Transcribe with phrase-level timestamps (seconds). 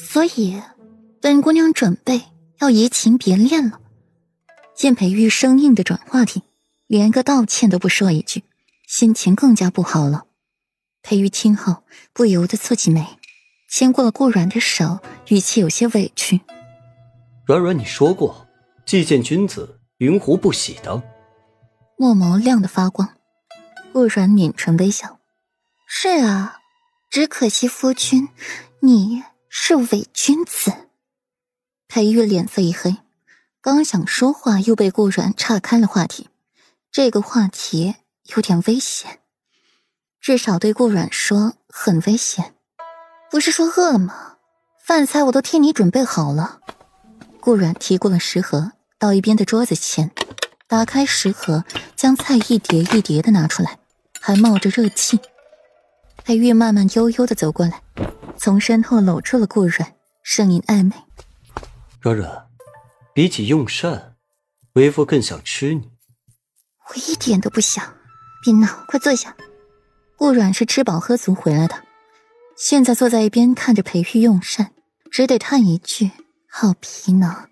[0.00, 0.62] 所以，
[1.20, 2.22] 本姑娘准备
[2.60, 3.80] 要移情别恋了。
[4.76, 6.44] 见裴玉生硬的转话题，
[6.86, 8.44] 连个道歉都不说一句，
[8.86, 10.26] 心情更加不好了。
[11.02, 11.82] 裴玉听后
[12.12, 13.04] 不由得蹙起眉，
[13.68, 16.40] 牵过了顾软的手，语气有些委屈
[17.44, 18.46] ：“软软，你说过，
[18.86, 21.02] 既见君子，云胡不喜的。”
[21.98, 23.16] 墨眸亮得发光。
[23.92, 25.18] 顾软抿唇微笑
[25.88, 26.60] ：“是啊，
[27.10, 28.28] 只可惜夫君，
[28.80, 29.24] 你
[29.60, 30.72] 是伪君子。”
[31.88, 32.96] 裴玉脸色一黑。
[33.60, 36.28] 刚想说话，又被顾软岔开了话题。
[36.92, 37.96] 这个话题
[38.34, 39.18] 有点危险，
[40.20, 42.54] 至少对顾软说很危险。
[43.30, 44.36] 不是说饿了吗？
[44.82, 46.60] 饭菜我都替你准备好了。
[47.40, 50.10] 顾软提过了食盒，到一边的桌子前，
[50.68, 51.64] 打开食盒，
[51.96, 53.78] 将菜一碟一碟的拿出来，
[54.20, 55.18] 还冒着热气。
[56.24, 57.82] 裴玉慢慢悠悠的走过来，
[58.38, 60.94] 从身后搂住了顾软，声音暧昧
[62.00, 62.46] ：“软软。”
[63.12, 64.14] 比起用膳，
[64.74, 65.90] 为夫更想吃你。
[66.88, 67.94] 我一点都不想，
[68.44, 69.36] 别闹，快坐下。
[70.16, 71.82] 顾软是吃饱喝足回来的，
[72.56, 74.70] 现在坐在一边看着裴玉用膳，
[75.10, 76.12] 只得叹一句：
[76.48, 77.48] 好皮囊。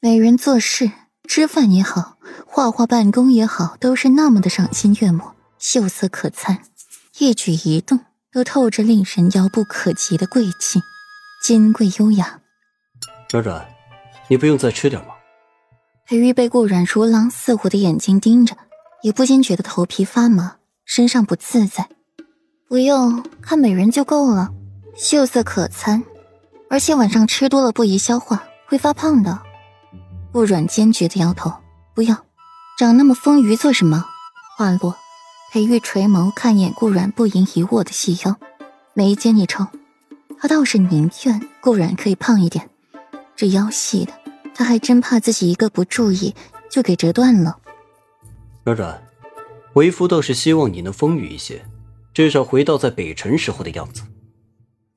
[0.00, 0.90] 美人做事，
[1.26, 6.62] 吃饭也好，画画办公也好，都是那么的赏心悦目，秀色可餐，
[7.16, 8.00] 一举一动
[8.34, 10.82] 都透着令人遥不可及的贵气，
[11.40, 12.40] 金贵优雅。
[13.30, 13.64] 软软。
[14.26, 15.08] 你不用再吃点吗？
[16.06, 18.56] 裴玉被顾软如狼似虎的眼睛盯着，
[19.02, 21.88] 也不禁觉得头皮发麻，身上不自在。
[22.68, 24.48] 不用，看美人就够了，
[24.96, 26.02] 秀色可餐，
[26.70, 29.38] 而且晚上吃多了不宜消化，会发胖的。
[30.32, 31.52] 顾软坚决的摇头，
[31.94, 32.16] 不要，
[32.78, 34.06] 长那么丰腴做什么？
[34.56, 34.96] 话落，
[35.54, 38.36] 裴玉垂眸看一眼顾软不盈一握的细腰，
[38.92, 39.64] 眉间一抽，
[40.36, 42.68] 他倒是宁愿顾软可以胖一点。
[43.36, 44.12] 这腰细的，
[44.52, 46.34] 他还真怕自己一个不注意
[46.68, 47.56] 就给折断了。
[48.64, 49.00] 软软，
[49.74, 51.64] 为夫倒是希望你能丰腴一些，
[52.12, 54.02] 至少回到在北城时候的样子。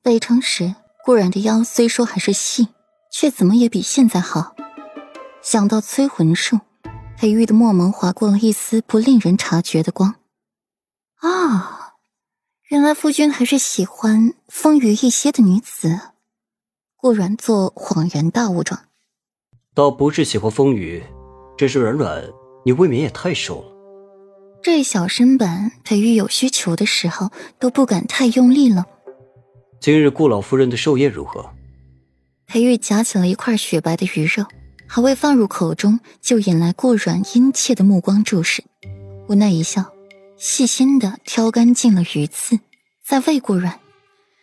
[0.02, 0.74] 北城时，
[1.04, 2.66] 顾然的腰虽说还是细，
[3.12, 4.56] 却怎么也比现在好。
[5.40, 6.58] 想到催魂术，
[7.16, 10.16] 裴玉的墨眸划过了一丝不令人察觉的光。
[12.68, 15.98] 啊，原来夫君还是喜欢丰腴一些的女子。
[16.96, 18.80] 顾软做恍然大悟状，
[19.74, 21.02] 倒不是喜欢风腴，
[21.56, 22.22] 只是软软，
[22.64, 23.72] 你未免也太瘦了。
[24.62, 28.84] 这小身板，裴玉有需求的时候都不敢太用力了。
[29.80, 31.48] 今日顾老夫人的寿宴如何？
[32.46, 34.44] 裴玉夹起了一块雪白的鱼肉，
[34.86, 38.64] 还未放入口中，就引来顾软殷切的目光注视。
[39.28, 39.92] 无奈一笑，
[40.38, 42.60] 细心的挑干净了鱼刺，
[43.04, 43.80] 再喂顾软。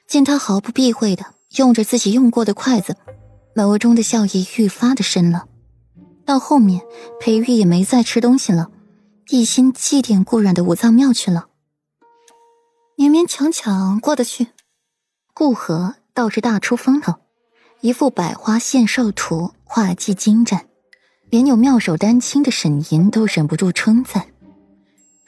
[0.07, 1.33] 见他毫不避讳的。
[1.57, 2.97] 用着自己用过的筷子，
[3.55, 5.47] 眸中的笑意愈发的深了。
[6.25, 6.81] 到后面，
[7.21, 8.71] 裴玉也没再吃东西了，
[9.29, 11.47] 一心祭奠顾软的五脏庙去了。
[12.97, 14.47] 勉勉强强过得去。
[15.33, 17.13] 顾河倒是大出风头，
[17.79, 20.67] 一幅百花献寿图，画技精湛，
[21.29, 24.27] 连有妙手丹青的沈吟都忍不住称赞。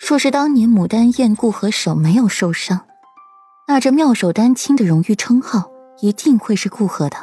[0.08, 2.86] 说是当年牡丹宴，顾河手没有受伤，
[3.68, 5.70] 那这妙手丹青的荣誉称号。
[6.00, 7.18] 一定会是顾河的，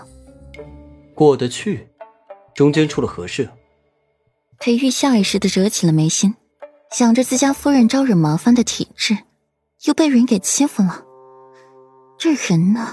[1.14, 1.88] 过得去，
[2.54, 3.48] 中间出了何事？
[4.58, 6.34] 裴玉下意识的折起了眉心，
[6.90, 9.16] 想着自家夫人招惹麻烦的体质，
[9.84, 11.02] 又被人给欺负了。
[12.18, 12.86] 这人呢，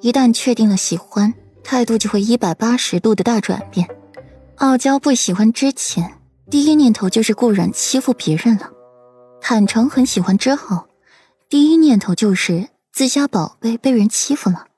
[0.00, 1.32] 一旦确定了喜欢，
[1.62, 3.86] 态度就会一百八十度的大转变。
[4.56, 6.14] 傲娇不喜欢之前，
[6.50, 8.70] 第一念头就是顾软欺负别人了；
[9.46, 10.88] 坦诚很喜欢之后，
[11.50, 14.68] 第一念头就是自家宝贝被人欺负了。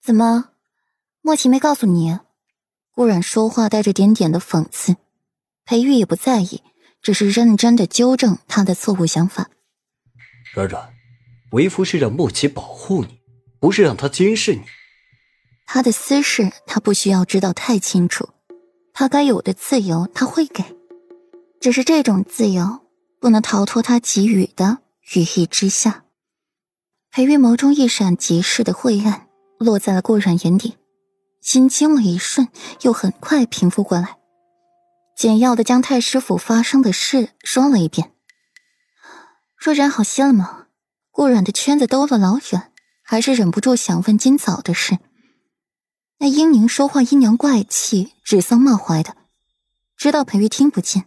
[0.00, 0.50] 怎么，
[1.22, 2.20] 莫奇没告诉你？
[2.94, 4.94] 顾然说话带着点点的讽刺，
[5.64, 6.62] 裴玉也不在意，
[7.02, 9.50] 只是认真的纠正他的错误想法。
[10.54, 10.94] 软软，
[11.50, 13.18] 为夫是让莫奇保护你，
[13.58, 14.62] 不是让他监视你。
[15.66, 18.28] 他的私事他不需要知道太清楚，
[18.92, 20.62] 他该有的自由他会给，
[21.60, 22.85] 只是这种自由
[23.20, 24.78] 不能逃脱他给予的
[25.14, 26.04] 羽翼之下。
[27.10, 29.26] 裴玉眸中一闪即逝的晦暗。
[29.58, 30.76] 落在了顾软眼底，
[31.40, 32.48] 心惊了一瞬，
[32.82, 34.18] 又很快平复过来，
[35.16, 38.12] 简要的将太师府发生的事说了一遍。
[39.56, 40.66] 若然好些了吗？
[41.10, 42.70] 顾软的圈子兜了老远，
[43.02, 44.98] 还是忍不住想问今早的事。
[46.18, 49.16] 那英宁说话阴阳怪气、指桑骂槐的，
[49.96, 51.06] 知道裴玉听不见，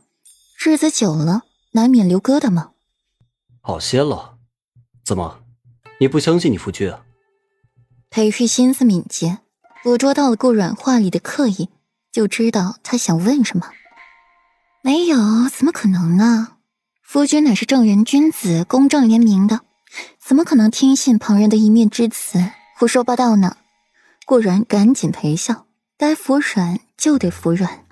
[0.57, 2.71] 日子久了难免留疙瘩吗？
[3.61, 4.37] 好些了，
[5.03, 5.43] 怎么，
[5.99, 7.03] 你不相信你夫君啊？
[8.09, 9.39] 裴玉心思敏捷，
[9.83, 11.69] 捕捉到了顾软话里的刻意，
[12.11, 13.71] 就知道他想问什么。
[14.81, 15.17] 没有，
[15.49, 16.57] 怎么可能呢？
[17.03, 19.61] 夫君乃是正人君子，公正廉明的，
[20.19, 22.39] 怎么可能听信旁人的一面之词，
[22.77, 23.57] 胡说八道呢？
[24.25, 25.67] 顾然赶紧陪笑，
[25.97, 27.85] 该服软就得服软。